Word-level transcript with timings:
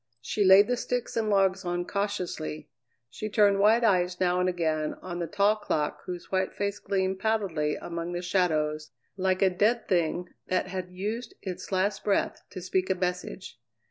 She 0.19 0.43
laid 0.43 0.67
the 0.67 0.77
sticks 0.77 1.15
and 1.15 1.29
logs 1.29 1.63
on 1.63 1.85
cautiously; 1.85 2.71
she 3.07 3.29
turned 3.29 3.59
wide 3.59 3.83
eyes 3.83 4.19
now 4.19 4.39
and 4.39 4.49
again 4.49 4.95
on 5.03 5.19
the 5.19 5.27
tall 5.27 5.57
clock 5.57 5.99
whose 6.07 6.31
white 6.31 6.55
face 6.55 6.79
gleamed 6.79 7.19
pallidly 7.19 7.75
among 7.75 8.13
the 8.13 8.23
shadows 8.23 8.89
like 9.15 9.43
a 9.43 9.49
dead 9.51 9.87
thing 9.87 10.29
that 10.47 10.69
had 10.69 10.89
used 10.89 11.35
its 11.43 11.71
last 11.71 12.03
breath 12.03 12.41
to 12.49 12.63
speak 12.63 12.89
a 12.89 12.95
message. 12.95 13.59